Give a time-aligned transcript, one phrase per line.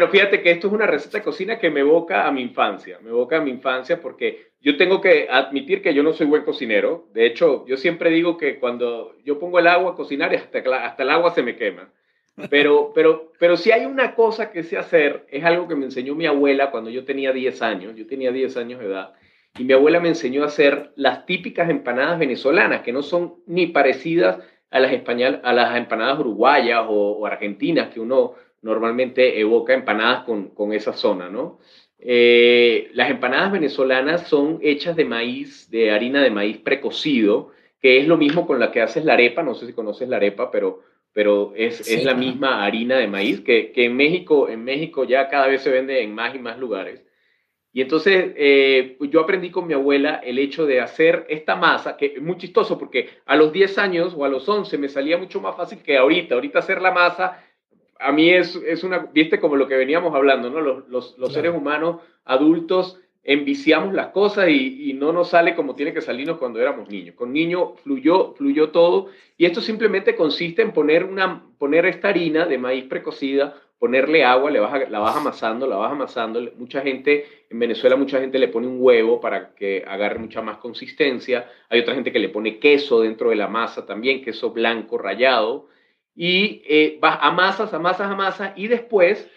[0.00, 2.98] Bueno, fíjate que esto es una receta de cocina que me evoca a mi infancia,
[3.02, 6.42] me evoca a mi infancia porque yo tengo que admitir que yo no soy buen
[6.42, 7.10] cocinero.
[7.12, 11.02] De hecho, yo siempre digo que cuando yo pongo el agua a cocinar, hasta, hasta
[11.02, 11.92] el agua se me quema.
[12.48, 16.14] Pero, pero, pero si hay una cosa que sé hacer, es algo que me enseñó
[16.14, 19.12] mi abuela cuando yo tenía 10 años, yo tenía 10 años de edad,
[19.58, 23.66] y mi abuela me enseñó a hacer las típicas empanadas venezolanas, que no son ni
[23.66, 24.38] parecidas
[24.70, 24.92] a las,
[25.42, 31.28] a las empanadas uruguayas o, o argentinas que uno normalmente evoca empanadas con, esa zona,
[31.28, 31.58] ¿no?
[31.98, 38.06] Eh, las empanadas venezolanas son hechas de maíz, de harina de maíz precocido, que es
[38.06, 40.80] lo mismo con la que haces la arepa, no sé si conoces la arepa, pero,
[41.12, 45.62] pero es, la misma harina de maíz que, en, México, en México ya cada vez
[45.62, 47.02] se vende en más y más lugares.
[47.72, 52.14] Y entonces eh, yo aprendí con mi abuela el hecho de hacer esta masa, que
[52.16, 55.40] es muy chistoso porque a los 10 años o a los 11 me salía mucho
[55.40, 56.34] más fácil que ahorita.
[56.34, 57.44] Ahorita hacer la masa
[58.00, 60.60] a mí es, es, una, viste como lo que veníamos hablando, ¿no?
[60.60, 65.74] Los, los, los seres humanos adultos enviciamos las cosas y, y, no nos sale como
[65.74, 67.14] tiene que salirnos cuando éramos niños.
[67.14, 72.46] Con niño fluyó, fluyó todo y esto simplemente consiste en poner, una, poner esta harina
[72.46, 76.40] de maíz precocida, ponerle agua, le vas, la vas amasando, la vas amasando.
[76.56, 80.56] Mucha gente, en Venezuela mucha gente le pone un huevo para que agarre mucha más
[80.56, 81.46] consistencia.
[81.68, 85.68] Hay otra gente que le pone queso dentro de la masa también, queso blanco rallado
[86.14, 89.30] y eh, vas amasas, amasas, amasas y después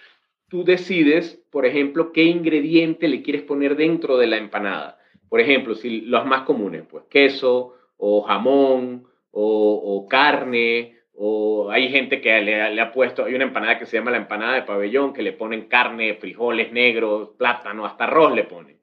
[0.49, 4.99] tú decides, por ejemplo, qué ingrediente le quieres poner dentro de la empanada.
[5.29, 12.21] Por ejemplo, si los más comunes, pues queso o jamón o, carne o hay gente
[12.21, 15.13] que le, le, ha puesto, hay una empanada que se llama la empanada de pabellón,
[15.13, 18.77] que le ponen carne, frijoles negros, plátano, hasta arroz le ponen.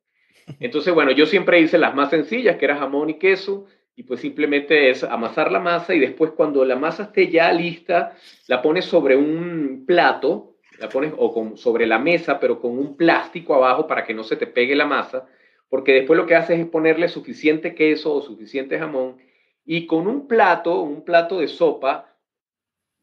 [0.58, 3.66] Entonces, bueno, yo siempre hice las más sencillas, que era jamón y queso,
[4.00, 8.16] y pues simplemente es amasar la masa y después cuando la masa esté ya lista,
[8.46, 12.96] la pones sobre un plato, la pones o con, sobre la mesa, pero con un
[12.96, 15.28] plástico abajo para que no se te pegue la masa,
[15.68, 19.18] porque después lo que haces es ponerle suficiente queso o suficiente jamón
[19.66, 22.16] y con un plato, un plato de sopa,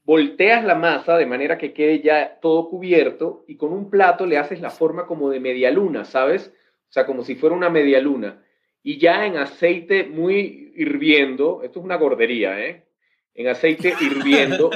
[0.03, 4.40] volteas la masa de manera que quede ya todo cubierto y con un plato le
[4.40, 6.52] haces la forma como de media luna, ¿sabes?
[6.90, 8.41] O sea, como si fuera una media luna
[8.88, 12.86] y ya en aceite muy hirviendo, esto es una gordería, ¿eh?
[13.34, 14.70] En aceite hirviendo,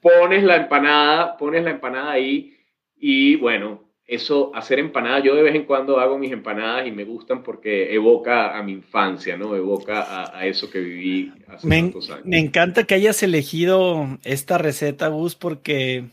[0.00, 2.56] pones la empanada, pones la empanada ahí
[2.96, 7.04] y bueno, eso, hacer empanadas, yo de vez en cuando hago mis empanadas y me
[7.04, 9.54] gustan porque evoca a mi infancia, ¿no?
[9.54, 12.26] Evoca a, eso que viví hace me, tantos años.
[12.26, 16.06] Me encanta que hayas elegido esta receta, Gus, porque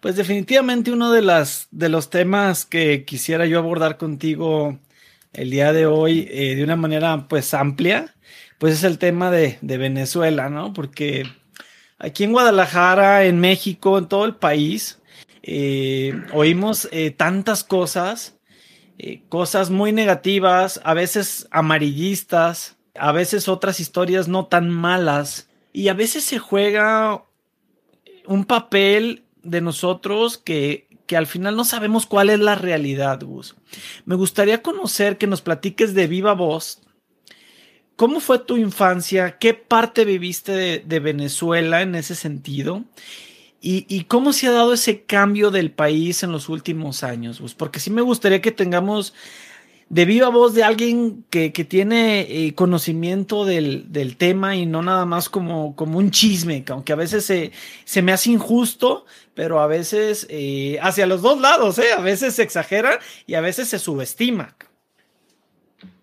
[0.00, 4.78] pues definitivamente uno de, las, de los temas que quisiera yo abordar contigo
[5.32, 8.14] el día de hoy eh, de una manera pues amplia,
[8.58, 10.72] pues es el tema de, Venezuela, ¿no?
[10.72, 11.24] Porque
[11.98, 15.00] aquí en Guadalajara, en México, en todo el país,
[15.42, 18.36] eh, oímos eh, tantas cosas,
[19.28, 25.94] cosas muy negativas, a veces amarillistas, a veces otras historias no tan malas, y a
[25.94, 27.24] veces se juega
[28.26, 33.56] un papel de nosotros que que al final no sabemos cuál es la realidad, Gus.
[34.04, 36.82] Me gustaría conocer que nos platiques de viva voz.
[37.98, 39.38] ¿Cómo fue tu infancia?
[39.38, 40.52] ¿Qué parte viviste
[40.86, 42.84] de, Venezuela en ese sentido?
[43.60, 47.40] Y, cómo se ha dado ese cambio del país en los últimos años?
[47.40, 47.54] Gus?
[47.54, 49.14] Porque sí me gustaría que tengamos
[49.88, 55.28] de viva voz de alguien que, tiene eh, conocimiento del, tema y no nada más
[55.28, 57.50] como, un chisme, que aunque a veces se,
[57.84, 61.92] se me hace injusto, pero a veces eh, hacia los dos lados, ¿eh?
[61.96, 64.54] a veces se exagera y a veces se subestima.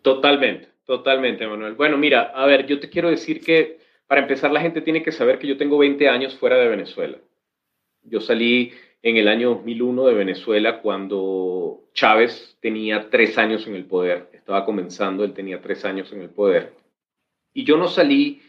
[0.02, 1.74] Totalmente, totalmente, Manuel.
[1.74, 5.12] Bueno, mira, a ver, yo te quiero decir que para empezar la gente tiene que
[5.12, 7.18] saber que yo tengo 20 años fuera de Venezuela.
[8.04, 8.72] Yo salí
[9.02, 14.66] en el año 2001 de Venezuela cuando Chávez tenía tres años en el poder, estaba
[14.66, 16.74] comenzando, él tenía tres años en el poder.
[17.54, 18.42] Y yo no salí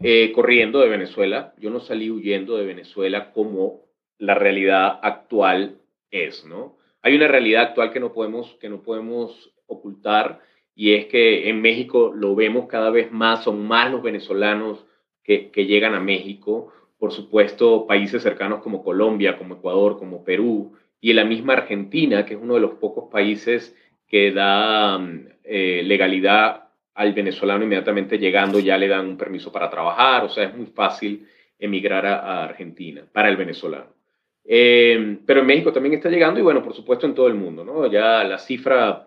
[0.00, 3.86] eh, corriendo de Venezuela, yo no salí huyendo de Venezuela como
[4.18, 5.78] la realidad actual
[6.10, 6.78] es, ¿no?
[7.02, 10.40] Hay una realidad actual que no podemos, que no podemos ocultar
[10.76, 14.84] y es que en México lo vemos cada vez más, son más los venezolanos
[15.24, 20.76] que, que llegan a México, por supuesto países cercanos como Colombia, como Ecuador, como Perú
[21.00, 23.74] y en la misma Argentina, que es uno de los pocos países
[24.06, 25.00] que da
[25.44, 26.64] eh, legalidad
[26.94, 30.66] al venezolano inmediatamente llegando, ya le dan un permiso para trabajar, o sea, es muy
[30.66, 31.26] fácil
[31.58, 33.94] emigrar a, Argentina para el venezolano.
[34.44, 37.64] Eh, pero en México también está llegando y bueno, por supuesto en todo el mundo,
[37.64, 37.86] ¿no?
[37.90, 39.06] Ya la cifra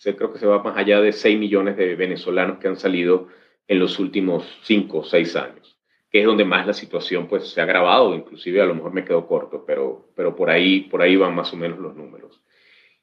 [0.00, 3.28] se, creo que se va más allá de 6 millones de venezolanos que han salido
[3.68, 5.78] en los últimos 5 o 6 años,
[6.10, 9.04] que es donde más la situación pues se ha agravado, inclusive a lo mejor me
[9.04, 12.40] quedo corto, pero, pero por, ahí, por ahí van más o menos los números.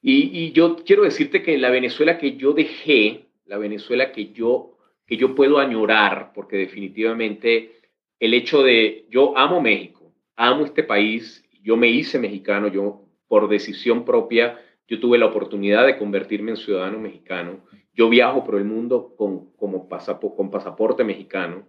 [0.02, 4.80] Y, y yo quiero decirte que la Venezuela que yo dejé, la Venezuela que yo,
[5.06, 7.74] que yo puedo añorar, porque definitivamente
[8.20, 13.50] el hecho de, yo amo México, amo este país, yo me hice mexicano, yo por
[13.50, 17.60] decisión propia, yo tuve la oportunidad de convertirme en ciudadano mexicano,
[17.94, 21.68] yo viajo por el mundo con, pasaporte mexicano,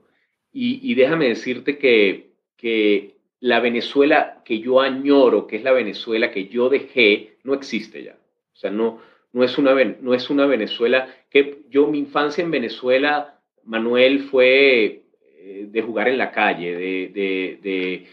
[0.52, 6.68] y, déjame decirte que, la Venezuela que yo añoro, que es la Venezuela que yo
[6.68, 8.18] dejé, no existe ya.
[8.52, 9.00] O sea, no,
[9.32, 16.18] es una, Venezuela que yo, mi infancia en Venezuela, Manuel, fue eh, de jugar en
[16.18, 18.06] la calle, de,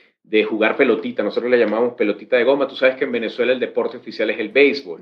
[0.44, 1.24] jugar pelotita.
[1.24, 2.68] Nosotros le llamamos pelotita de goma.
[2.68, 5.02] Tú sabes que en Venezuela el deporte oficial es el béisbol.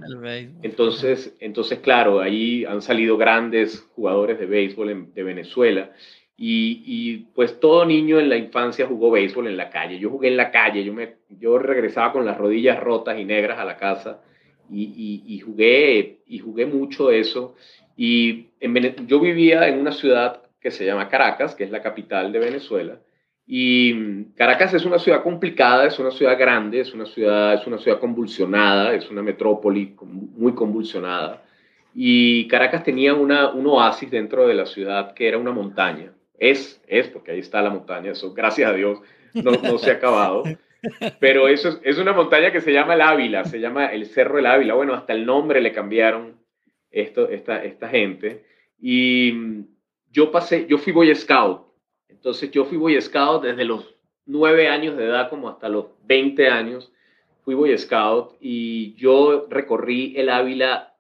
[0.62, 5.92] Entonces, entonces, claro, ahí han salido grandes jugadores de béisbol de Venezuela.
[6.36, 10.00] Y, y, pues todo niño en la infancia jugó béisbol en la calle.
[10.00, 13.60] Yo jugué en la calle, yo, me, yo regresaba con las rodillas rotas y negras
[13.60, 14.22] a la casa
[14.70, 17.56] y, jugué, y jugué mucho eso.
[17.96, 18.48] Y
[19.08, 23.00] yo vivía en una ciudad que se llama Caracas, que es la capital de Venezuela.
[23.46, 27.68] Y mm, Caracas es una ciudad complicada, es una ciudad grande, es una ciudad, es
[27.68, 31.44] una ciudad convulsionada, es una metrópoli muy convulsionada.
[31.94, 36.14] Y Caracas tenía una, un oasis dentro de la ciudad que era una montaña.
[36.38, 39.00] Es, es, porque ahí está la montaña, eso gracias a Dios
[39.34, 40.44] no, no se ha acabado.
[41.20, 44.48] Pero eso es, una montaña que se llama el Ávila, se llama el Cerro del
[44.48, 44.74] Ávila.
[44.74, 46.38] Bueno, hasta el nombre le cambiaron
[46.92, 48.44] esto, esta, esta gente.
[48.80, 49.66] Y mm,
[50.12, 51.63] yo pasé, yo fui Boy Scout.
[52.16, 53.94] Entonces yo fui Boy Scout desde los
[54.26, 56.92] nueve años de edad como hasta los 20 años.
[57.44, 60.96] Fui Boy Scout y yo recorrí el Ávila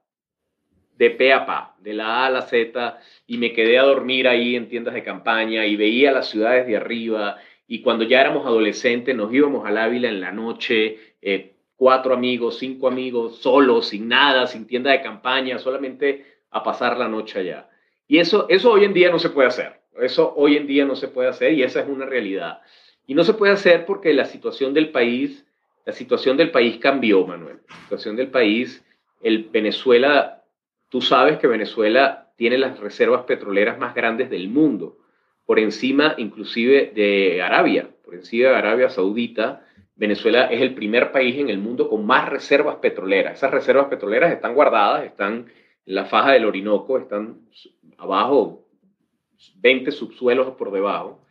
[0.97, 4.27] de pe a pa, de la A a la Z, y me quedé a dormir
[4.27, 7.37] ahí en tiendas de campaña y veía las ciudades de arriba
[7.67, 12.57] y cuando ya éramos adolescentes nos íbamos al Ávila en la noche, eh, cuatro amigos,
[12.59, 17.69] cinco amigos, solos, sin nada, sin tienda de campaña, solamente a pasar la noche allá.
[18.07, 19.82] Y eso, eso hoy en día no se puede hacer.
[19.99, 22.61] Eso hoy en día no se puede hacer y esa es una realidad.
[23.05, 25.45] Y no se puede hacer porque la situación del país,
[25.85, 27.59] la situación del país cambió, Manuel.
[27.67, 28.83] La situación del país,
[29.21, 30.43] el Venezuela,
[30.89, 34.97] tú sabes que Venezuela tiene las reservas petroleras más grandes del mundo
[35.45, 39.65] por encima inclusive de Arabia, por encima de Arabia Saudita.
[39.95, 43.37] Venezuela es el primer país en el mundo con más reservas petroleras.
[43.37, 45.45] Esas reservas petroleras están guardadas, están
[45.85, 47.41] en la faja del Orinoco, están
[47.97, 48.62] abajo,
[49.57, 51.25] 20 subsuelos por debajo.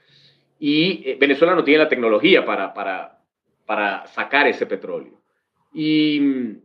[0.58, 3.18] Y eh, Venezuela no tiene la tecnología para, para,
[3.66, 5.20] para sacar ese petróleo.
[5.72, 6.56] Y mm,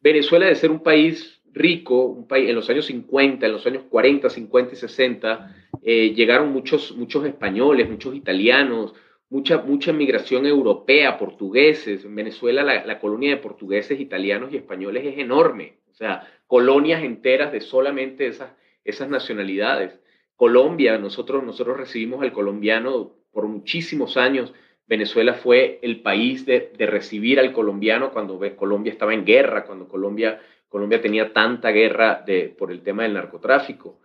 [0.00, 3.84] Venezuela, de ser un país rico, un país, en los años 50, en los años
[3.88, 8.94] 40, 50 y 60, eh, llegaron muchos, muchos españoles, muchos italianos,
[9.30, 12.04] mucha, mucha migración europea, portugueses.
[12.04, 15.78] En Venezuela la, colonia de portugueses, italianos y españoles es enorme.
[15.90, 18.52] O sea, colonias enteras de solamente esas,
[18.84, 19.98] esas nacionalidades.
[20.38, 24.54] Colombia, nosotros, nosotros recibimos al colombiano por muchísimos años.
[24.86, 29.86] Venezuela fue el país de, de recibir al colombiano cuando Colombia estaba en guerra, cuando
[29.86, 34.00] Colombia Colombia tenía tanta guerra de, por el tema del narcotráfico.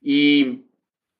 [0.00, 0.64] Y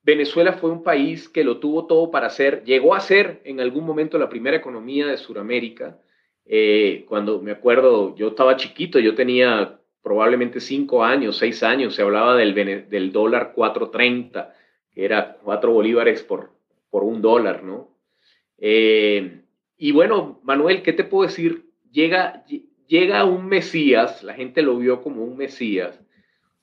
[0.02, 3.84] Venezuela fue un país que lo tuvo todo para ser, llegó a ser en algún
[3.84, 5.98] momento la primera economía de Sudamérica.
[6.44, 12.02] Eh, cuando me acuerdo, yo estaba chiquito, yo tenía probablemente cinco años, seis años, se
[12.02, 12.54] hablaba del,
[12.88, 14.50] del dólar 4.30,
[14.92, 16.50] que era cuatro bolívares por,
[16.90, 17.88] por un dólar, ¿no?
[18.58, 19.42] Eh,
[19.76, 21.70] y bueno, Manuel, ¿qué te puedo decir?
[21.90, 22.44] Llega,
[22.86, 26.00] llega un Mesías, la gente lo vio como un Mesías,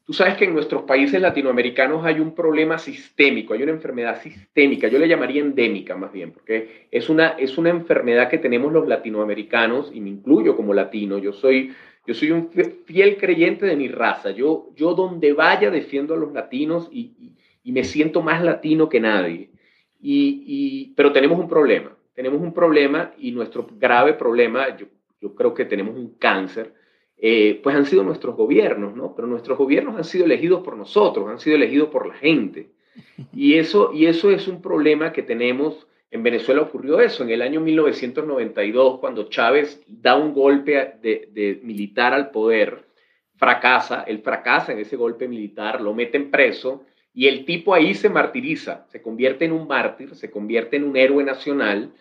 [0.07, 4.87] Tú sabes que en nuestros países latinoamericanos hay un problema sistémico, hay una enfermedad sistémica,
[4.87, 8.87] yo le llamaría endémica más bien, porque es una, es una enfermedad que tenemos los
[8.87, 11.73] latinoamericanos, y me incluyo como latino, yo soy,
[12.07, 12.49] yo soy un
[12.85, 17.13] fiel creyente de mi raza, yo, yo donde vaya defiendo a los latinos y,
[17.65, 19.49] me siento más latino que nadie,
[19.99, 24.87] y, y, pero tenemos un problema, tenemos un problema y nuestro grave problema, yo,
[25.19, 26.73] yo creo que tenemos un cáncer,
[27.19, 29.15] eh, pues han sido nuestros gobiernos, ¿no?
[29.15, 32.69] Pero nuestros gobiernos han sido elegidos por nosotros, han sido elegidos por la gente.
[33.33, 35.87] Y eso, y eso es un problema que tenemos.
[36.09, 42.13] En Venezuela ocurrió eso en el año 1992, cuando Chávez da un golpe de, militar
[42.13, 42.85] al poder,
[43.35, 48.09] fracasa, él fracasa en ese golpe militar, lo meten preso y el tipo ahí se
[48.09, 51.91] martiriza, se convierte en un mártir, se convierte en un héroe nacional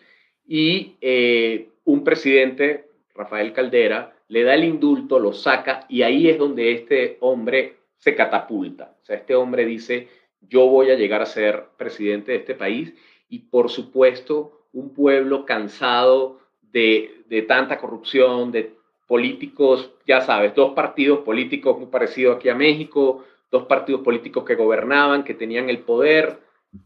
[0.47, 6.37] y eh, un presidente, Rafael Caldera, le da el indulto, lo saca y ahí es
[6.37, 8.95] donde este hombre se catapulta.
[9.01, 10.07] O sea, este hombre dice,
[10.41, 12.93] yo voy a llegar a ser presidente de este país
[13.29, 18.75] y por supuesto un pueblo cansado de, de tanta corrupción, de
[19.07, 24.55] políticos, ya sabes, dos partidos políticos muy parecidos aquí a México, dos partidos políticos que
[24.55, 26.39] gobernaban, que tenían el poder.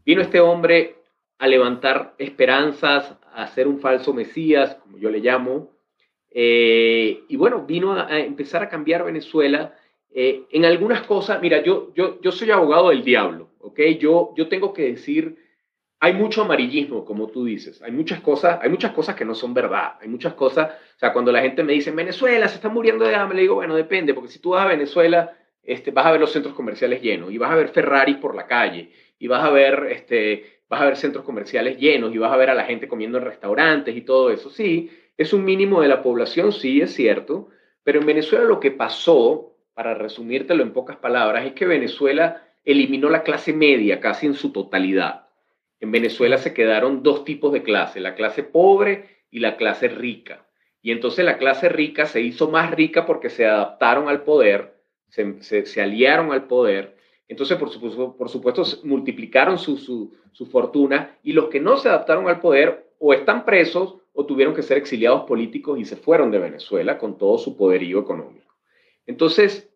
[0.04, 0.96] Vino este hombre
[1.38, 5.70] a levantar esperanzas, a ser un falso Mesías, como yo le llamo,
[6.30, 9.74] eh, y bueno, vino a, empezar a cambiar Venezuela
[10.10, 11.42] eh, en algunas cosas.
[11.42, 13.80] Mira, yo, yo, yo soy abogado del diablo, ¿ok?
[13.98, 15.36] Yo, yo tengo que decir,
[16.04, 17.80] hay mucho amarillismo, como tú dices.
[17.80, 19.92] Hay muchas cosas, hay muchas cosas que no son verdad.
[20.00, 23.14] Hay muchas cosas, o sea, cuando la gente me dice, Venezuela se está muriendo de
[23.14, 25.32] hambre, le digo, bueno, depende, porque si tú vas a Venezuela,
[25.62, 28.48] este, vas a ver los centros comerciales llenos y vas a ver Ferraris por la
[28.48, 32.36] calle y vas a ver, este, vas a ver centros comerciales llenos y vas a
[32.36, 34.50] ver a la gente comiendo en restaurantes y todo eso.
[34.50, 37.50] Sí, es un mínimo de la población, sí, es cierto,
[37.84, 43.08] pero en Venezuela lo que pasó, para resumírtelo en pocas palabras, es que Venezuela eliminó
[43.08, 45.28] la clase media casi en su totalidad.
[45.82, 50.46] En Venezuela se quedaron dos tipos de clase, la clase pobre y la clase rica.
[50.80, 54.76] Y entonces la clase rica se hizo más rica porque se adaptaron al poder,
[55.08, 56.96] se, aliaron al poder.
[57.26, 61.88] Entonces, por supuesto, por supuesto multiplicaron su, su, su fortuna y los que no se
[61.88, 66.30] adaptaron al poder o están presos o tuvieron que ser exiliados políticos y se fueron
[66.30, 68.54] de Venezuela con todo su poderío económico.
[69.04, 69.71] Entonces,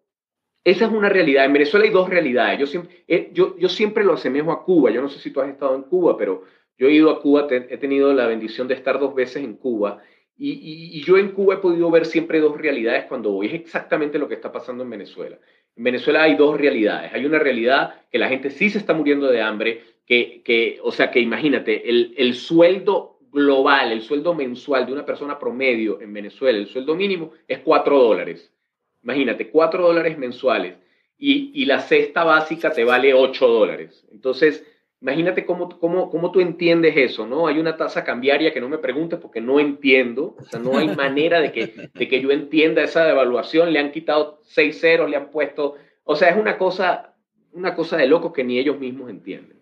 [0.66, 1.44] esa es una realidad.
[1.44, 2.58] En Venezuela hay dos realidades.
[2.58, 4.90] Yo siempre, eh, yo, yo siempre lo asemejo a Cuba.
[4.90, 6.42] Yo no sé si tú has estado en Cuba, pero
[6.76, 10.02] yo he ido a Cuba, he tenido la bendición de estar dos veces en Cuba.
[10.36, 13.46] Y, yo en Cuba he podido ver siempre dos realidades cuando voy.
[13.46, 15.38] Es exactamente lo que está pasando en Venezuela.
[15.76, 17.12] En Venezuela hay dos realidades.
[17.14, 20.90] Hay una realidad que la gente sí se está muriendo de hambre, que, que o
[20.90, 26.12] sea, que imagínate, el, el sueldo global, el sueldo mensual de una persona promedio en
[26.12, 28.52] Venezuela, el sueldo mínimo es 4 dólares.
[29.06, 30.74] Imagínate, 4 dólares mensuales
[31.16, 34.04] y, la cesta básica te vale 8 dólares.
[34.10, 34.66] Entonces,
[35.00, 37.46] imagínate cómo, cómo, cómo tú entiendes eso, ¿no?
[37.46, 40.88] Hay una tasa cambiaria que no me preguntes porque no entiendo, o sea, no hay
[40.88, 45.16] manera de que, de que yo entienda esa devaluación, le han quitado 6 ceros, le
[45.16, 47.14] han puesto, o sea, es una cosa,
[47.52, 49.60] una cosa de locos que ni ellos mismos entienden.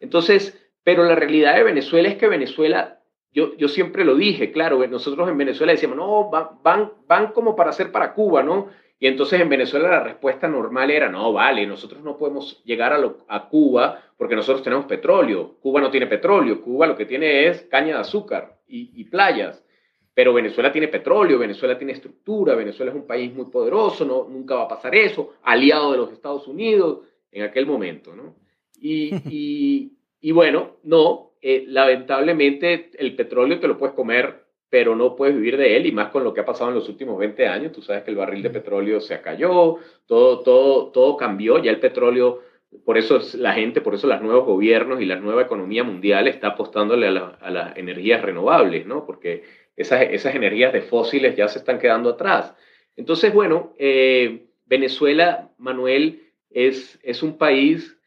[0.00, 2.99] Entonces, pero la realidad de Venezuela es que Venezuela
[3.32, 7.70] yo, yo siempre lo dije, claro, nosotros en Venezuela decíamos, no, van, van, como para
[7.70, 8.68] hacer para Cuba, ¿no?
[8.98, 13.14] Y entonces en Venezuela la respuesta normal era, no, vale, nosotros no podemos llegar a,
[13.28, 15.56] a, Cuba porque nosotros tenemos petróleo.
[15.60, 19.64] Cuba no tiene petróleo, Cuba lo que tiene es caña de azúcar y, y, playas.
[20.12, 24.56] Pero Venezuela tiene petróleo, Venezuela tiene estructura, Venezuela es un país muy poderoso, no, nunca
[24.56, 26.98] va a pasar eso, aliado de los Estados Unidos
[27.32, 28.34] en aquel momento, ¿no?
[28.78, 35.16] Y, y, y bueno, no, eh, lamentablemente el petróleo te lo puedes comer, pero no
[35.16, 37.46] puedes vivir de él, y más con lo que ha pasado en los últimos 20
[37.48, 37.72] años.
[37.72, 41.80] Tú sabes que el barril de petróleo se cayó, todo, todo, todo cambió, ya el
[41.80, 42.42] petróleo,
[42.84, 46.28] por eso es la gente, por eso los nuevos gobiernos y la nueva economía mundial
[46.28, 49.04] está apostándole a, las energías renovables, ¿no?
[49.06, 49.42] Porque
[49.76, 52.54] esas, esas energías de fósiles ya se están quedando atrás.
[52.96, 57.99] Entonces, bueno, eh, Venezuela, Manuel, es, es un país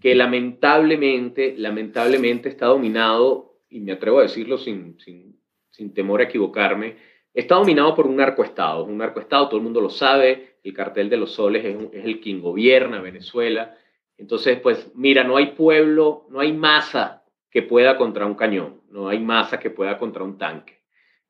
[0.00, 5.40] que lamentablemente, lamentablemente está dominado, y me atrevo a decirlo sin, sin,
[5.70, 6.96] sin temor a equivocarme,
[7.34, 8.84] está dominado por un narcoestado.
[8.84, 12.40] Un narcoestado, todo el mundo lo sabe, el cartel de los soles es, el quien
[12.40, 13.76] gobierna Venezuela.
[14.16, 19.08] Entonces, pues mira, no hay pueblo, no hay masa que pueda contra un cañón, no
[19.08, 20.78] hay masa que pueda contra un tanque.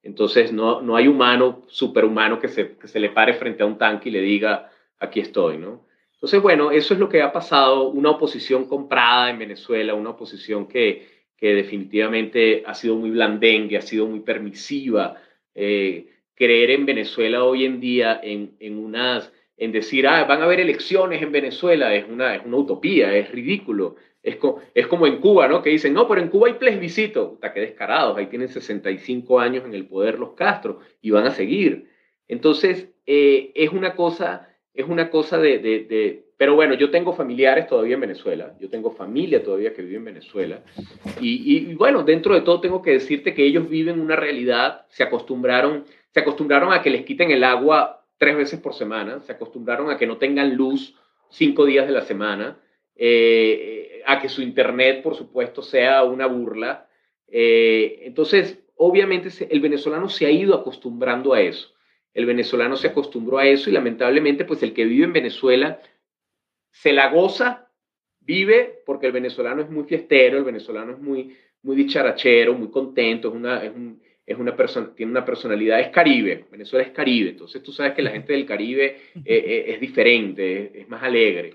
[0.03, 3.79] Entonces, no, no hay humano, superhumano, que se, que se le pare frente a un
[3.79, 5.88] tanque y le diga, aquí estoy, ¿no?
[6.19, 10.67] Entonces, bueno, eso es lo que ha pasado, una oposición comprada en Venezuela, una oposición
[10.67, 11.07] que,
[11.37, 15.15] que definitivamente ha sido muy blandengue, ha sido muy permisiva.
[15.55, 20.47] Eh, creer en Venezuela hoy en día en, en, unas, en decir, ah, van a
[20.47, 23.95] haber elecciones en Venezuela, es una, es una utopía, es ridículo.
[24.21, 24.39] Es,
[24.75, 25.63] es como en Cuba, ¿no?
[25.63, 27.31] Que dicen, no, pero en Cuba hay plebiscito.
[27.31, 31.31] Puta, qué descarados, ahí tienen 65 años en el poder los Castro y van a
[31.31, 31.89] seguir.
[32.27, 34.48] Entonces, eh, es una cosa,
[34.79, 38.93] es una cosa de, de, Pero bueno, yo tengo familiares todavía en Venezuela, yo tengo
[38.93, 40.63] familia todavía que vive en Venezuela.
[41.21, 45.03] Y, y, bueno, dentro de todo tengo que decirte que ellos viven una realidad, se
[45.03, 49.91] acostumbraron, se acostumbraron a que les quiten el agua tres veces por semana, se acostumbraron
[49.91, 50.95] a que no tengan luz
[51.29, 52.57] cinco días de la semana,
[52.95, 56.87] eh, a que su internet, por supuesto, sea una burla.
[57.27, 61.75] Eh, entonces, obviamente, el venezolano se ha ido acostumbrando a eso.
[62.19, 65.81] El venezolano se acostumbró a eso y lamentablemente, pues el que vive en Venezuela
[66.73, 67.71] se la goza,
[68.19, 73.29] vive, porque el venezolano es muy fiestero, el venezolano es muy, muy dicharachero, muy contento,
[73.29, 77.31] es una, es un, es una persona, tiene una personalidad, es Caribe, Venezuela es Caribe,
[77.31, 81.55] entonces tú sabes que la gente del Caribe eh, eh, es diferente, es, más alegre.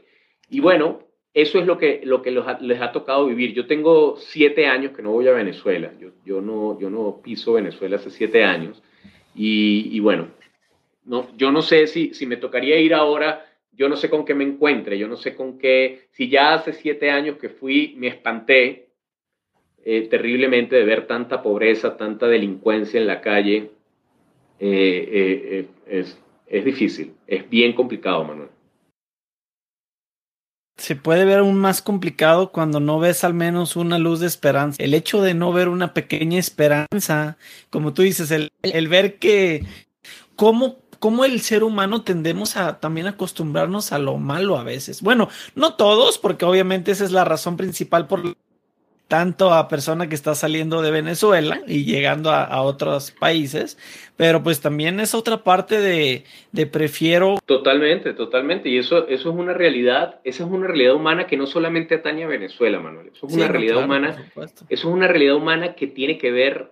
[0.49, 0.99] Y bueno,
[1.33, 3.53] eso es lo que, lo que les ha tocado vivir.
[3.53, 7.51] Yo tengo siete años que no voy a Venezuela, yo, yo, no, yo no piso
[7.51, 8.81] Venezuela hace siete años,
[9.35, 10.29] y, y bueno,
[11.05, 14.33] no, yo no sé si, si me tocaría ir ahora, yo no sé con qué
[14.33, 18.07] me encuentre, yo no sé con qué, si ya hace siete años que fui, me
[18.07, 18.89] espanté
[19.83, 23.71] eh, terriblemente de ver tanta pobreza, tanta delincuencia en la calle.
[24.59, 26.17] Eh, eh, es,
[26.47, 28.49] es difícil, es bien complicado, Manuel.
[30.77, 34.81] Se puede ver aún más complicado cuando no ves al menos una luz de esperanza.
[34.81, 37.37] El hecho de no ver una pequeña esperanza,
[37.69, 39.65] como tú dices, el, el ver que
[40.35, 45.01] cómo, cómo el ser humano tendemos a también acostumbrarnos a lo malo a veces.
[45.01, 48.21] Bueno, no todos, porque obviamente esa es la razón principal por
[49.09, 53.77] tanto a persona que está saliendo de Venezuela y llegando a, otros países,
[54.15, 57.37] pero pues también es otra parte de, de, prefiero.
[57.45, 58.69] Totalmente, totalmente.
[58.69, 62.23] Y eso, eso es una realidad, esa es una realidad humana que no solamente atañe
[62.23, 63.11] a Venezuela, Manuel.
[63.13, 64.31] Eso es una realidad humana.
[64.37, 66.71] Eso es una realidad humana que tiene que ver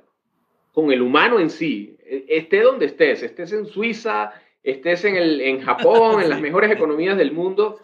[0.71, 1.97] con el humano en sí.
[2.05, 4.31] E, esté donde estés, estés en Suiza,
[4.63, 7.79] estés en, el, en Japón, en las mejores economías del mundo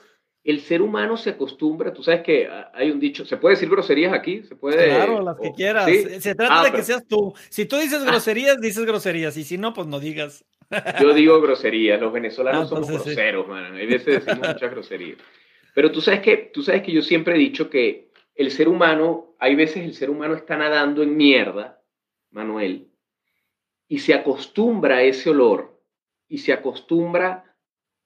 [0.47, 4.13] el ser humano se acostumbra, tú sabes que hay un dicho, ¿se puede decir groserías
[4.13, 4.43] aquí?
[4.43, 5.91] ¿Se puede, claro, las que quieras.
[6.19, 7.33] Se trata ah, de que seas tú.
[7.49, 8.05] Si tú dices ah.
[8.05, 10.45] groserías, dices groserías, y si no, pues no digas.
[11.01, 13.75] Yo digo groserías, los venezolanos ah, somos groseros, man.
[13.75, 15.17] Hay veces decimos muchas groserías.
[15.75, 19.35] Pero tú sabes, que, tú sabes que yo siempre he dicho que el ser humano,
[19.39, 21.76] hay veces el ser humano está nadando en mierda,
[22.37, 22.87] Manuel,
[23.87, 25.81] y se acostumbra a ese olor,
[26.29, 27.55] y se acostumbra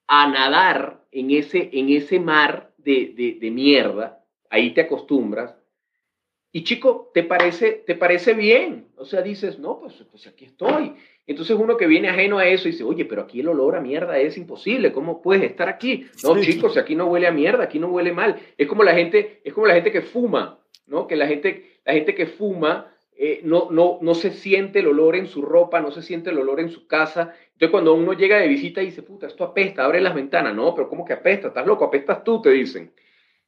[0.07, 5.55] a nadar en ese, en ese mar de, de, mierda, ahí te acostumbras.
[6.53, 8.87] Y chico, ¿te parece, ¿te parece bien?
[8.97, 10.95] O sea, dices, no, pues, pues aquí estoy.
[11.27, 14.17] Entonces uno que viene ajeno a eso dice, oye, pero aquí el olor a mierda
[14.17, 16.07] es imposible, ¿cómo puedes estar aquí?
[16.23, 18.37] No, chicos, aquí no huele a mierda, aquí no huele mal.
[18.57, 21.07] Es como la gente, es como la gente que fuma, ¿no?
[21.07, 25.15] Que la gente, la gente que fuma eh, no, no, no se siente el olor
[25.15, 27.33] en su ropa, no se siente el olor en su casa.
[27.53, 30.55] Entonces cuando uno llega de visita y dice, puta, esto apesta, abre las ventanas.
[30.55, 31.49] No, pero ¿cómo que apesta?
[31.49, 31.85] ¿Estás loco?
[31.85, 32.91] Apestas tú, te dicen.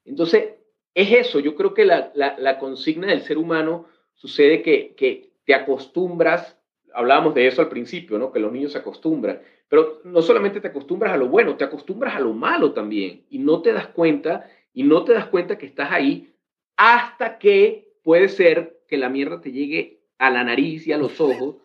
[0.06, 0.50] Entonces,
[0.94, 1.40] es eso.
[1.40, 6.60] Yo creo que la, la, consigna del ser humano sucede que, que te acostumbras,
[6.94, 8.32] hablábamos de eso al principio, ¿no?
[8.32, 12.16] Que los niños se acostumbran, pero no solamente te acostumbras a lo bueno, te acostumbras
[12.16, 15.66] a lo malo también y no te das cuenta y no te das cuenta que
[15.66, 16.34] estás ahí
[16.78, 21.20] hasta que puede ser que la mierda te llegue a la nariz y a los
[21.20, 21.56] ojos,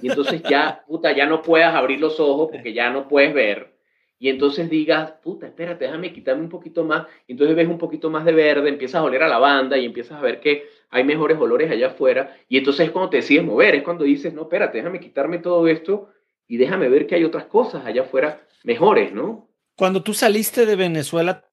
[0.00, 3.74] y entonces ya, puta, ya no puedas abrir los ojos porque ya no puedes ver,
[4.18, 8.08] y entonces digas, puta, espérate, déjame quitarme un poquito más, y entonces ves un poquito
[8.08, 11.36] más de verde, empiezas a oler a lavanda y empiezas a ver que hay mejores
[11.36, 14.78] olores allá afuera, y entonces es cuando te decides mover, es cuando dices, no, espérate,
[14.78, 16.08] déjame quitarme todo esto
[16.46, 19.50] y déjame ver que hay otras cosas allá afuera mejores, ¿no?
[19.76, 21.47] Cuando tú saliste de Venezuela,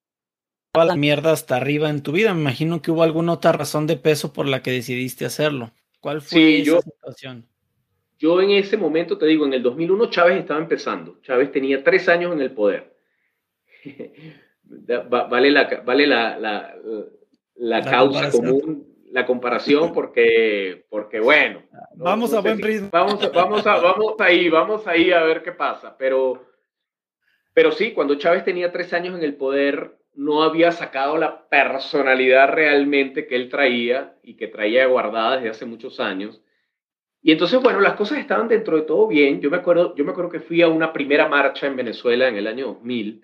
[0.84, 2.34] la mierda hasta arriba en tu vida.
[2.34, 5.72] Me imagino que hubo alguna otra razón de peso por la que decidiste hacerlo.
[6.02, 7.48] ¿Cuál fue esa situación?
[8.18, 11.20] Yo en ese momento, te digo, en el 2001 Chávez estaba empezando.
[11.22, 12.96] Chávez tenía tres años en el poder.
[15.10, 16.76] vale la, vale la, la,
[17.56, 21.64] la, causa común, la comparación, porque, porque bueno.
[21.96, 22.90] vamos a buen ritmo.
[22.92, 25.96] Vamos, vamos, a, vamos ahí, vamos ahí a ver qué pasa.
[25.98, 26.46] Pero,
[27.54, 32.50] pero sí, cuando Chávez tenía tres años en el poder, no había sacado la personalidad
[32.50, 36.42] realmente que él traía y que traía guardada desde hace muchos años.
[37.22, 39.42] Y entonces, bueno, las cosas estaban dentro de todo bien.
[39.42, 42.38] Yo me acuerdo, yo me acuerdo que fui a una primera marcha en Venezuela en
[42.38, 43.24] el año 2000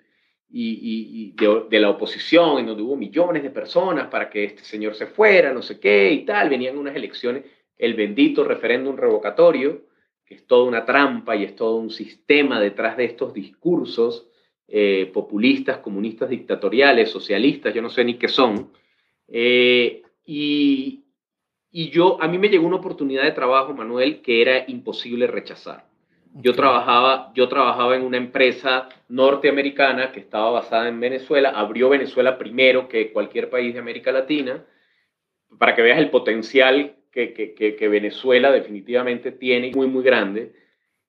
[0.54, 1.34] y,
[1.70, 5.52] de, la oposición, en donde hubo millones de personas para que este señor se fuera,
[5.52, 6.50] no sé qué y tal.
[6.50, 7.44] Venían unas elecciones,
[7.78, 9.86] el bendito referéndum revocatorio,
[10.26, 14.31] que es toda una trampa y es todo un sistema detrás de estos discursos
[14.74, 18.72] eh, populistas, comunistas, dictatoriales, socialistas, yo no sé ni qué son.
[19.28, 21.04] Eh, y,
[21.70, 25.92] y yo, a mí me llegó una oportunidad de trabajo, Manuel, que era imposible rechazar.
[26.34, 32.38] Yo trabajaba, yo trabajaba en una empresa norteamericana que estaba basada en Venezuela, abrió Venezuela
[32.38, 34.64] primero que cualquier país de América Latina,
[35.58, 40.54] para que veas el potencial que, que, que, Venezuela definitivamente tiene, muy, muy grande.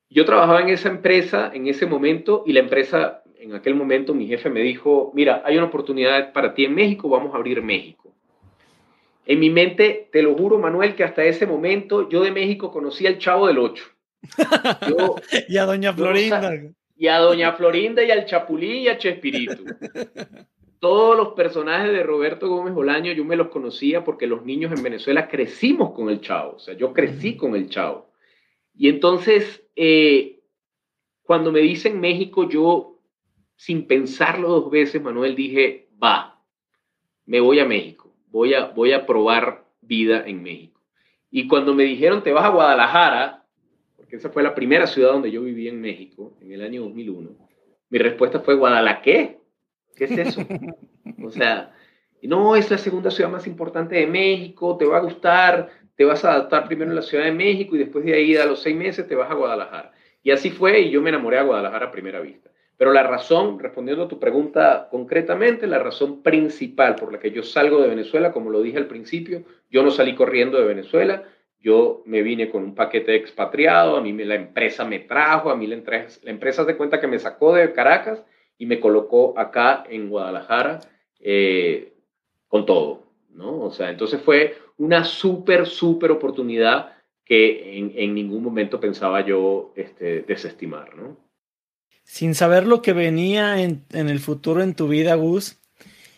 [0.10, 4.26] Yo trabajaba en esa empresa en ese momento y la empresa, en aquel momento mi
[4.26, 8.14] jefe me dijo, mira, hay una oportunidad para ti en México, vamos a abrir México.
[9.26, 13.10] En mi mente, te lo juro, Manuel, que hasta ese momento yo de México conocía
[13.10, 13.86] al Chavo del Ocho.
[15.50, 16.54] y a Doña Florinda.
[16.96, 19.64] y a Doña Florinda y al Chapulín y a Chespirito.
[20.80, 24.84] Todos los personajes de Roberto Gómez Bolaño yo me los conocía porque los niños en
[24.84, 26.56] Venezuela crecimos con el Chavo.
[26.56, 28.10] O sea, yo crecí con el Chavo.
[28.76, 30.42] Y entonces, eh,
[31.24, 32.93] cuando me dicen México, yo,
[33.63, 36.38] sin pensarlo dos veces, Manuel, dije, va,
[37.26, 40.82] me voy a México, voy a, voy a probar vida en México.
[41.32, 43.45] Y cuando me dijeron, te vas a Guadalajara,
[44.10, 47.30] esa fue la primera ciudad donde yo viví en México, en el año 2001.
[47.89, 49.38] Mi respuesta fue, ¿Guadalajara qué?
[49.95, 50.41] ¿Qué es eso?
[51.23, 51.73] o sea,
[52.21, 56.26] no, es la segunda ciudad más importante de México, te va a gustar, te vas
[56.26, 58.76] a adaptar primero en la Ciudad de México y después de ahí a los seis
[58.76, 59.93] meses te vas a Guadalajara.
[60.21, 62.49] Y así fue y yo me enamoré a Guadalajara a primera vista.
[62.78, 67.44] Pero la razón, respondiendo a tu pregunta concretamente, la razón principal por la que yo
[67.44, 71.24] salgo de Venezuela, como lo dije al principio, yo no salí corriendo de Venezuela,
[71.60, 75.66] yo me vine con un paquete expatriado, a mí la empresa me trajo, a mí
[75.68, 78.24] la, la empresa se cuenta que me sacó de Caracas
[78.58, 80.82] y me colocó acá en Guadalajara
[81.20, 81.94] eh,
[82.48, 83.62] con todo, ¿no?
[83.62, 89.72] O sea, entonces fue una súper, súper oportunidad que en, en, ningún momento pensaba yo
[89.76, 91.18] este, desestimar, ¿no?
[92.13, 95.58] Sin saber lo que venía en, el futuro en tu vida, Gus,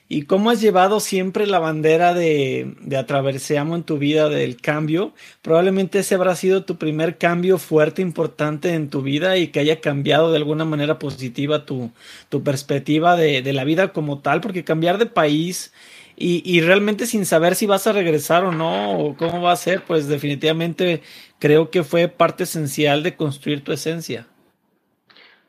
[0.10, 5.14] ¿Y cómo has llevado siempre la bandera de, de Atraverseamo en tu vida del cambio?
[5.42, 9.80] Probablemente ese habrá sido tu primer cambio fuerte, importante en tu vida y que haya
[9.80, 11.92] cambiado de alguna manera positiva tu,
[12.28, 15.72] tu perspectiva de, de, la vida como tal, porque cambiar de país
[16.18, 19.56] y, y, realmente sin saber si vas a regresar o no, o cómo va a
[19.56, 21.02] ser, pues definitivamente
[21.40, 24.28] creo que fue parte esencial de construir tu esencia.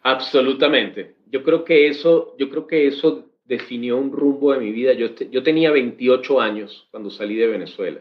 [0.07, 1.17] Absolutamente.
[1.33, 4.93] Yo creo que eso, yo creo que eso definió un rumbo de mi vida.
[4.93, 8.01] Yo, tenía 28 años cuando salí de Venezuela.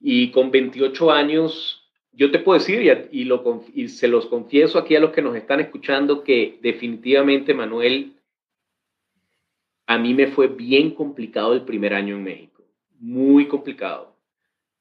[0.00, 5.10] Y con 28 años, yo te puedo decir, y se los confieso aquí a los
[5.10, 8.12] que nos están escuchando, que definitivamente, Manuel,
[9.88, 12.62] a mí me fue bien complicado el primer año en México.
[13.00, 14.15] Muy complicado.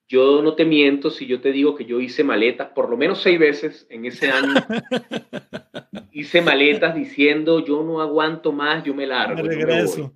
[0.07, 3.21] Yo no te miento si yo te digo que yo hice maletas por lo menos
[3.21, 4.53] seis veces en ese año.
[6.11, 9.41] hice maletas diciendo yo no aguanto más, yo me largo.
[9.41, 10.13] Me regreso.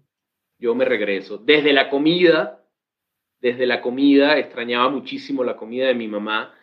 [0.59, 1.37] Yo me, regreso.
[1.37, 2.63] Desde la comida,
[3.39, 6.53] desde la comida, extrañaba muchísimo la comida de mi mamá.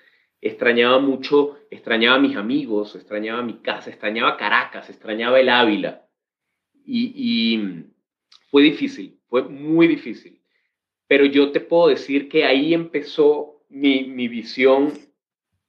[0.40, 6.06] Extrañaba mucho, extrañaba a mis amigos, extrañaba mi casa, extrañaba Caracas, extrañaba el Ávila.
[6.84, 7.86] y, y
[8.50, 10.40] fue difícil, fue muy difícil
[11.06, 14.92] pero yo te puedo decir que ahí empezó mi, mi visión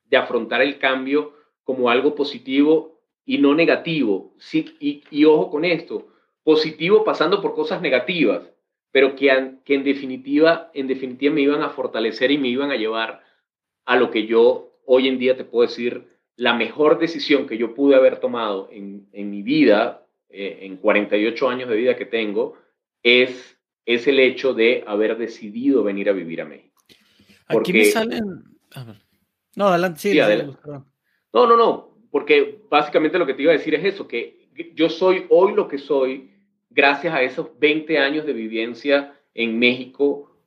[0.05, 4.33] de afrontar el cambio como algo positivo y no negativo.
[4.39, 6.07] Sí, y, ojo con esto,
[6.43, 8.49] positivo pasando por cosas negativas,
[8.91, 12.77] pero que, que en, definitiva, en definitiva me iban a fortalecer y me iban a
[12.77, 13.21] llevar
[13.85, 17.73] a lo que yo hoy en día te puedo decir, la mejor decisión que yo
[17.73, 22.55] pude haber tomado en, en mi vida, eh, en 48 años de vida que tengo,
[23.03, 23.56] es
[23.87, 26.75] es el hecho de haber decidido venir a vivir a México.
[27.47, 28.43] Aquí me salen...
[29.55, 30.59] No, adelante, sí, adelante.
[31.33, 34.89] No, no, no, porque básicamente lo que te iba a decir es eso, que yo
[34.89, 36.29] soy hoy lo que soy
[36.69, 40.37] gracias a esos 20 años de vivencia en México.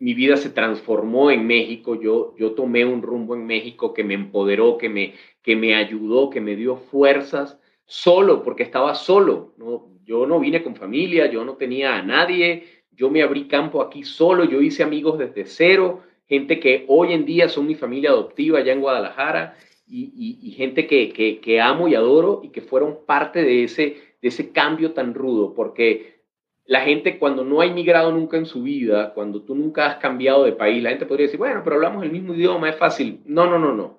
[0.00, 4.14] Mi vida se transformó en México, yo, yo tomé un rumbo en México que me
[4.14, 9.54] empoderó, que me, que me ayudó, que me dio fuerzas, solo, porque estaba solo.
[9.58, 9.90] ¿no?
[10.04, 14.02] Yo no vine con familia, yo no tenía a nadie, yo me abrí campo aquí
[14.02, 18.58] solo, yo hice amigos desde cero, gente que hoy en día son mi familia adoptiva
[18.58, 19.56] allá en Guadalajara
[19.88, 24.52] y, gente que, que, amo y adoro y que fueron parte de ese, de ese
[24.52, 26.20] cambio tan rudo, porque
[26.66, 30.44] la gente cuando no ha inmigrado nunca en su vida, cuando tú nunca has cambiado
[30.44, 33.22] de país, la gente podría decir, bueno, pero hablamos el mismo idioma, es fácil.
[33.24, 33.98] No, no, no, no.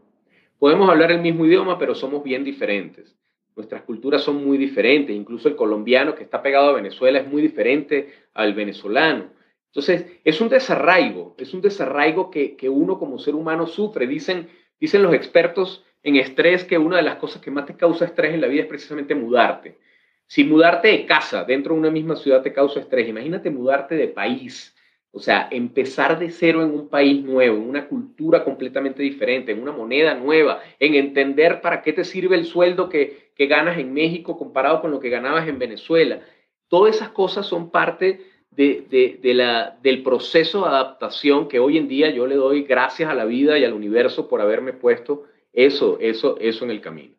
[0.59, 3.17] Podemos hablar el mismo idioma, pero somos bien diferentes.
[3.55, 7.41] Nuestras culturas son muy diferentes, incluso el colombiano que está pegado a Venezuela es muy
[7.41, 9.29] diferente al venezolano.
[9.67, 14.07] Entonces, es un desarraigo, es un desarraigo que, que uno como ser humano sufre.
[14.07, 18.05] Dicen, dicen los expertos en estrés que una de las cosas que más te causa
[18.05, 19.77] estrés en la vida es precisamente mudarte.
[20.25, 24.07] Si mudarte de casa dentro de una misma ciudad te causa estrés, imagínate mudarte de
[24.07, 24.75] país.
[25.13, 29.61] O sea, empezar de cero en un país nuevo, en una cultura completamente diferente, en
[29.61, 33.93] una moneda nueva, en entender para qué te sirve el sueldo que, que ganas en
[33.93, 36.21] México comparado con lo que ganabas en Venezuela.
[36.69, 38.21] Todas esas cosas son parte
[38.51, 43.09] de, de, la, del proceso de adaptación que hoy en día yo le doy gracias
[43.09, 47.15] a la vida y al universo por haberme puesto eso, eso, eso en el camino.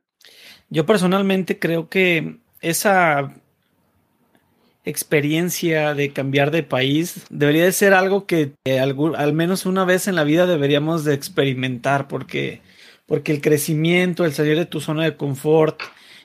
[0.71, 3.35] Yo personalmente creo que esa
[4.85, 10.17] experiencia de cambiar de país debería de ser algo que al, menos una vez en
[10.17, 12.61] la vida deberíamos de experimentar porque,
[13.07, 15.81] porque el crecimiento, el salir de tu zona de confort,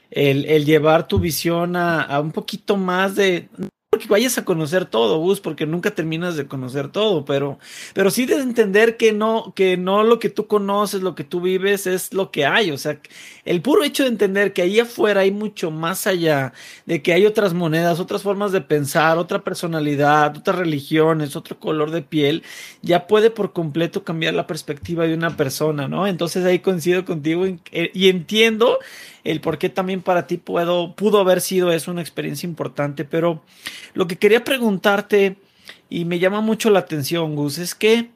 [0.10, 3.48] el, llevar tu visión a, un poquito más de,
[3.98, 7.60] que vayas a conocer todo, Gus, porque nunca terminas de conocer todo, pero,
[7.94, 11.42] pero sí de entender que no, que no lo que tú conoces, lo que tú
[11.42, 12.72] vives es lo que hay.
[12.72, 13.00] O sea,
[13.46, 16.54] el puro hecho de entender que ahí afuera hay mucho más allá,
[16.86, 21.92] de que hay otras monedas, otras formas de pensar, otra personalidad, otras religiones, otro color
[21.92, 22.44] de piel,
[22.82, 26.08] ya puede por completo cambiar la perspectiva de una persona, ¿no?
[26.08, 28.80] Entonces ahí coincido contigo y entiendo
[29.28, 33.44] el por qué también para ti puedo, pudo haber sido eso una experiencia importante, pero
[33.94, 35.36] lo que quería preguntarte
[35.90, 38.10] y me llama mucho la atención, Gus, es que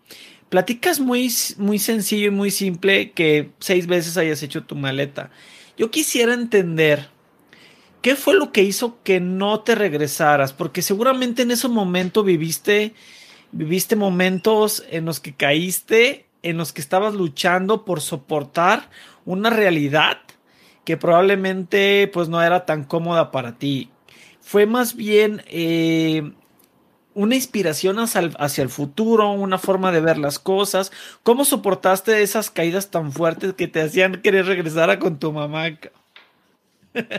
[0.50, 5.32] platicas muy, muy sencillo y muy simple que seis veces hayas hecho tu maleta.
[5.78, 7.10] Yo quisiera entender
[8.02, 12.94] qué fue lo que hizo que no te regresaras, porque seguramente en ese momento viviste,
[13.52, 18.90] viviste momentos en los que caíste, en los que estabas luchando por soportar
[19.26, 20.18] una realidad
[20.86, 23.90] que probablemente pues no era tan cómoda para ti.
[24.40, 26.32] Fue más bien eh,
[27.14, 30.92] una inspiración hacia el, futuro, una forma de ver las cosas.
[31.24, 35.66] ¿Cómo soportaste esas caídas tan fuertes que te hacían querer regresar a con tu mamá?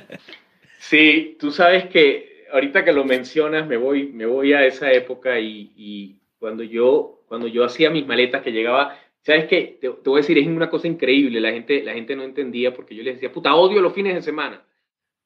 [0.85, 5.39] Sí, tú sabes que ahorita que lo mencionas me voy, me voy a esa época
[5.39, 9.79] y, y cuando yo cuando yo hacía mis maletas que llegaba ¿Sabes qué?
[9.81, 11.41] Te, voy a decir, es una cosa increíble.
[11.41, 14.23] La gente, la gente no entendía porque yo les decía, puta, odio los fines de
[14.23, 14.65] semana.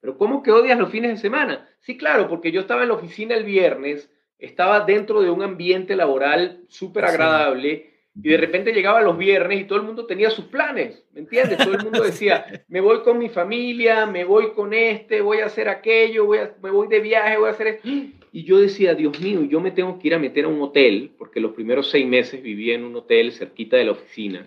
[0.01, 1.67] Pero ¿cómo que odias los fines de semana?
[1.81, 5.97] Sí, claro, porque yo estaba en la oficina el viernes, estaba dentro de un ambiente
[5.97, 10.47] laboral súper agradable y de repente llegaba los viernes y todo el mundo tenía sus
[10.47, 11.59] planes, ¿me entiendes?
[11.59, 15.47] Todo el mundo decía, me voy con mi familia, me voy con este, voy a
[15.47, 17.89] hacer aquello, voy a, me voy de viaje, voy a hacer esto.
[18.33, 21.13] Y yo decía, Dios mío, yo me tengo que ir a meter a un hotel,
[21.19, 24.47] porque los primeros seis meses vivía en un hotel cerquita de la oficina.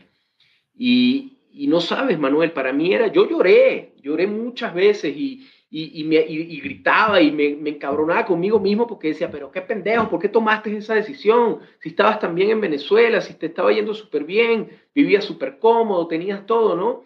[0.77, 1.37] Y,
[1.67, 6.59] no sabes, Manuel, para mí era, yo lloré, lloré muchas veces y, y, me, y
[6.61, 10.75] gritaba y me, me, encabronaba conmigo mismo porque decía, pero qué pendejo, ¿por qué tomaste
[10.77, 11.59] esa decisión?
[11.81, 16.45] Si estabas también en Venezuela, si te estaba yendo súper bien, vivías súper cómodo, tenías
[16.45, 17.03] todo, ¿no?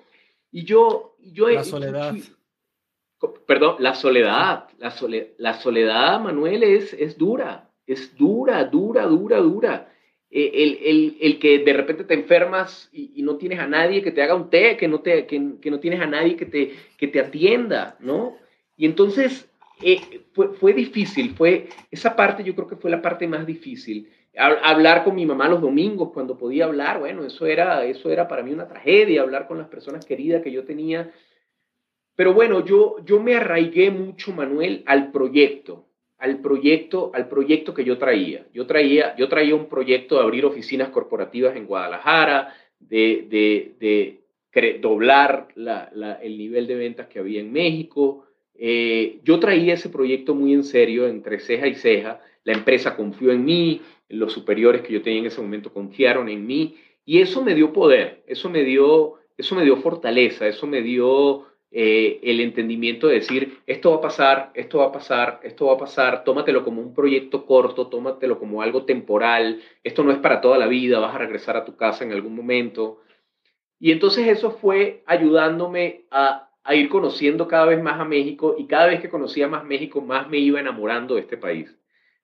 [0.51, 1.15] Y yo...
[1.19, 2.15] yo la soledad
[3.45, 4.93] perdón, la soledad, la,
[5.37, 9.89] la soledad, Manuel, es, es dura, es dura, dura, dura, dura.
[10.29, 14.11] E, el, el, el, que de repente te enfermas y, no tienes a nadie que
[14.11, 16.73] te haga un té, que no, te, que, que no tienes a nadie que te,
[16.97, 18.35] que te atienda, ¿no?
[18.75, 19.47] Y entonces
[19.83, 24.09] eh, fue, fue, difícil, fue, esa parte yo creo que fue la parte más difícil.
[24.35, 28.41] Hablar con mi mamá los domingos cuando podía hablar, bueno, eso era, eso era para
[28.41, 31.11] mí una tragedia, hablar con las personas queridas que yo tenía
[32.15, 35.85] pero bueno, yo, yo me arraigué mucho, Manuel, al proyecto,
[36.17, 38.45] al proyecto, al proyecto que yo traía.
[38.53, 44.79] Yo traía, yo traía un proyecto de abrir oficinas corporativas en Guadalajara, de, de, de
[44.79, 48.25] doblar la, la, el nivel de ventas que había en México.
[48.55, 52.21] Eh, yo traía ese proyecto muy en serio, entre ceja y ceja.
[52.43, 56.45] La empresa confió en mí, los superiores que yo tenía en ese momento confiaron en
[56.45, 60.81] mí y eso me dio poder, eso me dio, eso me dio fortaleza, eso me
[60.81, 65.65] dio eh, el entendimiento de decir, esto va a pasar, esto va a pasar, esto
[65.65, 70.19] va a pasar, tómatelo como un proyecto corto, tómatelo como algo temporal, esto no es
[70.19, 72.99] para toda la vida, vas a regresar a tu casa en algún momento.
[73.79, 78.67] Y entonces eso fue ayudándome a, a ir conociendo cada vez más a México y
[78.67, 81.75] cada vez que conocía más México, más me iba enamorando de este país,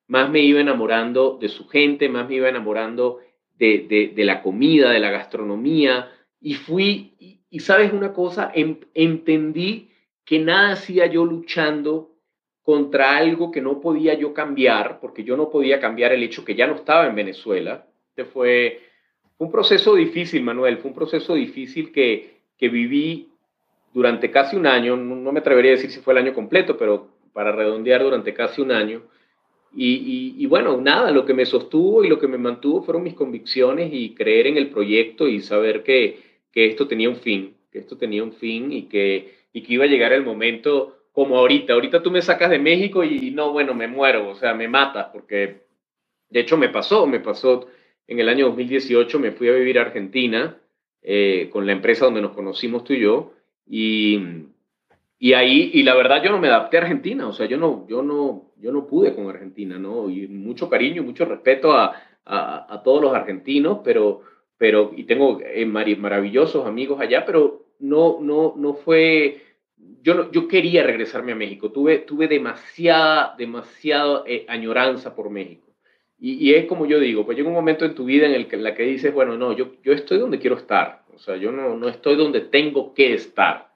[0.06, 3.18] más me iba enamorando de su gente, más me iba enamorando
[3.58, 8.52] de, de, de la comida, de la gastronomía, y fui, y sabes una cosa,
[8.94, 9.90] entendí
[10.24, 12.12] que nada hacía yo luchando
[12.62, 16.54] contra algo que no podía yo cambiar, porque yo no podía cambiar el hecho que
[16.54, 17.88] ya no estaba en Venezuela.
[18.10, 18.82] Este fue
[19.40, 23.30] un proceso difícil, Manuel, fue un proceso difícil que, que viví
[23.92, 27.08] durante casi un año, no, me atrevería a decir si fue el año completo, pero
[27.34, 29.02] para redondear durante casi un año.
[29.76, 33.14] Y, y, bueno, nada, lo que me sostuvo y lo que me mantuvo fueron mis
[33.14, 37.80] convicciones y creer en el proyecto y saber que, que esto tenía un fin, que
[37.80, 41.74] esto tenía un fin y que, y que iba a llegar el momento como ahorita.
[41.74, 45.08] Ahorita tú me sacas de México y no, bueno, me muero, o sea, me matas,
[45.12, 45.64] porque
[46.30, 47.68] de hecho me pasó, me pasó
[48.08, 50.58] en el año 2018, me fui a vivir a Argentina
[51.02, 53.34] eh, con la empresa donde nos conocimos tú y yo,
[53.68, 54.20] y,
[55.20, 57.86] y ahí, y la verdad yo no me adapté a Argentina, o sea, yo no,
[57.88, 60.10] yo no, yo no pude con Argentina, ¿no?
[60.10, 64.22] Y mucho cariño, mucho respeto a, a, a todos los argentinos, pero,
[64.60, 69.42] pero, y tengo eh, maravillosos amigos allá, pero no, no, no fue
[70.04, 75.68] yo, no, yo quería regresarme a México, tuve, tuve demasiada, demasiada eh, añoranza por México.
[76.22, 78.58] Y, es como yo digo, pues llega un momento en tu vida en el que,
[78.58, 81.78] la que dices, bueno, no, yo, yo estoy donde quiero estar, o sea, yo no,
[81.78, 83.72] no estoy donde tengo que estar,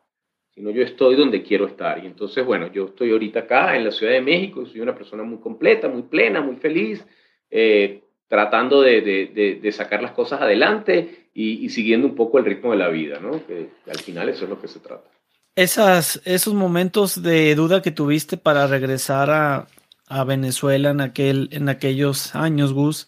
[0.49, 2.03] sino yo estoy donde quiero estar.
[2.03, 5.23] Y entonces, bueno, yo estoy ahorita acá en la Ciudad de México, soy una persona
[5.23, 7.07] muy completa, muy plena, muy feliz,
[7.49, 12.71] eh, tratando de, de, de, sacar las cosas adelante y, siguiendo un poco el ritmo
[12.71, 13.45] de la vida, ¿no?
[13.45, 15.09] Que al final eso es lo que se trata.
[15.55, 19.67] Esas, esos momentos de duda que tuviste para regresar a,
[20.07, 23.07] a Venezuela en, aquel, en aquellos años, Gus,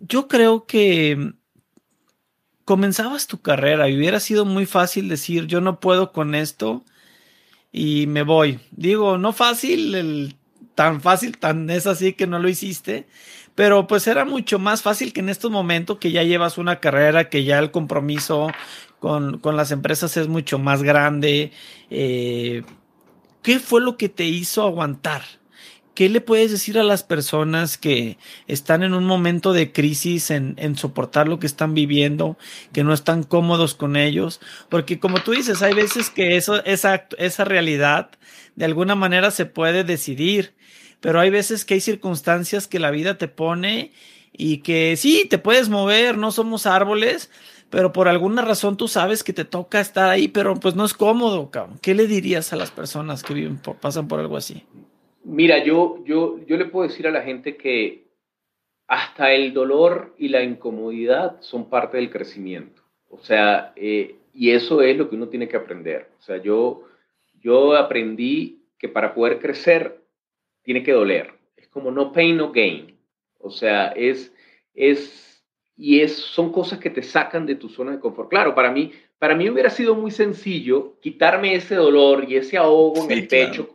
[0.00, 1.34] yo creo que
[2.64, 6.84] comenzabas tu carrera y hubiera sido muy fácil decir yo no puedo con esto
[7.72, 8.58] y me voy.
[8.72, 10.36] Digo, no fácil,
[10.74, 13.06] tan fácil, tan es así que no lo hiciste,
[13.56, 17.28] pero pues era mucho más fácil que en estos momentos que ya llevas una carrera,
[17.30, 18.48] que ya el compromiso
[19.00, 21.50] con, con las empresas es mucho más grande.
[21.90, 22.62] Eh,
[23.42, 25.22] ¿Qué fue lo que te hizo aguantar?
[25.94, 30.54] ¿Qué le puedes decir a las personas que están en un momento de crisis en,
[30.58, 32.36] en, soportar lo que están viviendo,
[32.74, 34.38] que no están cómodos con ellos?
[34.68, 36.62] Porque como tú dices, hay veces que esa,
[37.16, 38.10] esa realidad
[38.56, 40.54] de alguna manera se puede decidir,
[41.00, 43.92] pero hay veces que hay circunstancias que la vida te pone
[44.32, 47.30] y que sí, te puedes mover, no somos árboles,
[47.70, 50.94] pero por alguna razón tú sabes que te toca estar ahí, pero pues no es
[50.94, 51.50] cómodo.
[51.82, 54.62] ¿Qué le dirías a las personas que viven pasan por algo así?
[55.24, 58.06] Mira, yo, yo, yo le puedo decir a la gente que
[58.86, 62.82] hasta el dolor y la incomodidad son parte del crecimiento.
[63.10, 66.10] O sea, eh, y eso es lo que uno tiene que aprender.
[66.20, 66.84] O sea, yo,
[67.40, 70.05] yo aprendí que para poder crecer
[70.66, 71.32] tiene que doler.
[71.56, 72.98] Es como no pain, no gain.
[73.38, 74.34] O sea, es,
[74.74, 75.44] es
[75.76, 78.28] y es, son cosas que te sacan de tu zona de confort.
[78.28, 83.04] Claro, para mí, para mí hubiera sido muy sencillo quitarme ese dolor y ese ahogo
[83.04, 83.68] en el pecho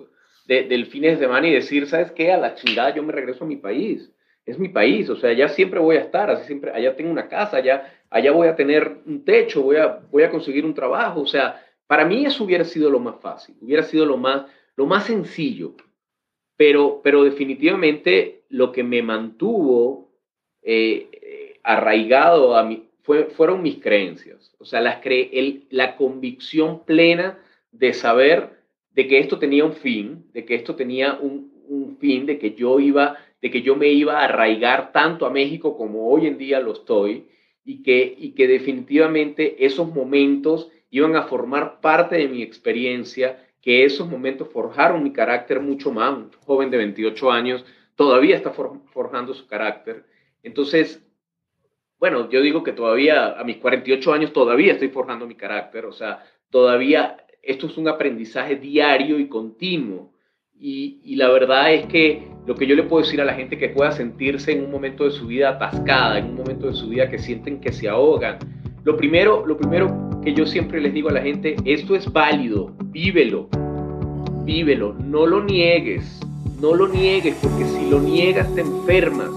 [0.45, 2.33] del fin de semana y decir, ¿sabes qué?
[2.33, 4.11] A la chingada yo me regreso a mi país.
[4.45, 7.29] Es mi país, o sea, allá siempre voy a estar, así siempre, allá tengo una
[7.29, 11.21] casa, allá, allá voy a tener un techo, voy a, voy a conseguir un trabajo,
[11.21, 14.87] o sea, para mí eso hubiera sido lo más fácil, hubiera sido lo más, lo
[14.87, 15.75] más sencillo,
[16.61, 20.11] pero, pero definitivamente lo que me mantuvo
[20.61, 27.39] eh, arraigado a mí, fue, fueron mis creencias, o sea, las el, la convicción plena
[27.71, 28.59] de saber
[28.91, 32.53] de que esto tenía un fin, de que esto tenía un, un fin, de que
[32.53, 36.37] yo iba, de que yo me iba a arraigar tanto a México como hoy en
[36.37, 37.25] día lo estoy,
[37.65, 43.85] y que, y que definitivamente esos momentos iban a formar parte de mi experiencia, que
[43.85, 46.11] esos momentos forjaron mi carácter mucho más.
[46.11, 50.05] Un joven de 28 años todavía está forjando su carácter.
[50.43, 51.05] Entonces,
[51.99, 55.93] bueno, yo digo que todavía a mis 48 años todavía estoy forjando mi carácter, o
[55.93, 60.11] sea, todavía esto es un aprendizaje diario y continuo.
[60.63, 63.69] Y, la verdad es que lo que yo le puedo decir a la gente que
[63.69, 67.09] pueda sentirse en un momento de su vida atascada, en un momento de su vida
[67.09, 68.37] que sienten que se ahogan,
[68.83, 72.71] lo primero, lo primero que yo siempre les digo a la gente, esto es válido,
[72.85, 73.49] vívelo,
[74.43, 76.19] vívelo, no lo niegues,
[76.59, 79.29] no lo niegues, porque si lo niegas te enfermas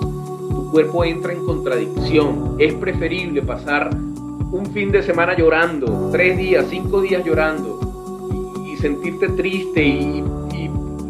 [0.74, 2.56] cuerpo entra en contradicción.
[2.58, 7.78] Es preferible pasar un fin de semana llorando, tres días, cinco días llorando
[8.66, 10.24] y, sentirte triste y,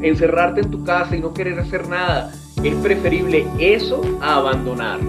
[0.03, 2.31] encerrarte en tu casa y no querer hacer nada.
[2.63, 5.01] Es preferible eso a abandonar.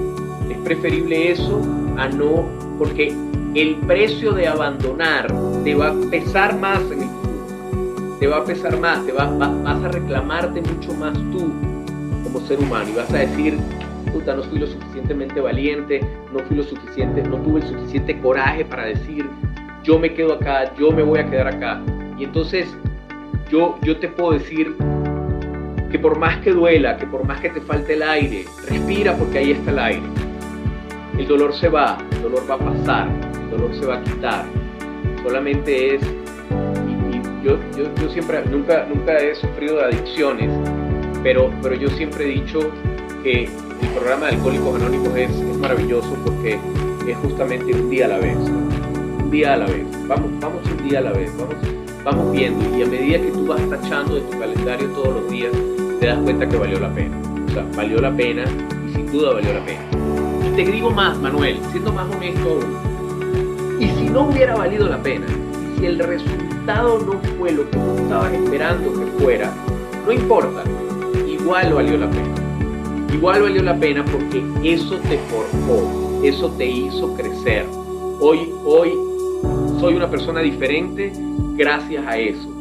[0.49, 1.61] Es preferible eso
[1.97, 2.45] a no,
[2.77, 3.13] porque
[3.55, 5.27] el precio de abandonar
[5.63, 8.17] te va a pesar más en el futuro.
[8.19, 11.51] Te va a pesar más, te va, vas a reclamarte mucho más tú
[12.23, 13.57] como ser humano y vas a decir,
[14.33, 16.01] no fui lo suficientemente valiente,
[16.33, 19.29] no fui lo suficiente, no tuve el suficiente coraje para decir,
[19.83, 21.81] yo me quedo acá, yo me voy a quedar acá.
[22.17, 22.67] Y entonces
[23.51, 24.75] yo, yo te puedo decir
[25.91, 29.39] que por más que duela, que por más que te falte el aire, respira porque
[29.39, 30.07] ahí está el aire.
[31.17, 33.07] El dolor se va, el dolor va a pasar,
[33.55, 34.45] dolor se va a quitar.
[35.23, 40.51] Solamente es, y, yo, yo, yo, siempre, nunca, nunca he sufrido de adicciones,
[41.23, 42.59] pero, pero yo siempre he dicho
[43.23, 45.29] que el programa de Alcohólicos Anónimos es,
[45.59, 46.59] maravilloso porque
[47.07, 50.87] es justamente un día a la vez, un día a la vez, vamos, vamos un
[50.87, 51.55] día a la vez, vamos,
[52.03, 55.51] vamos viendo y a medida que tú vas tachando de tu calendario todos los días,
[55.99, 57.17] te das cuenta que valió la pena.
[57.47, 58.43] O sea, valió la pena
[58.87, 59.81] y sin duda valió la pena.
[60.45, 62.59] Y te digo más, Manuel, siendo más honesto
[64.15, 65.25] no hubiera valido la pena,
[65.77, 69.53] si el resultado no fue lo que tú estabas esperando que fuera,
[70.05, 70.63] no importa,
[71.27, 72.33] igual valió la pena.
[73.13, 77.65] Igual valió la pena porque eso te forjó, eso te hizo crecer.
[78.21, 78.93] Hoy, hoy
[79.81, 81.11] soy una persona diferente
[81.57, 82.54] gracias a eso.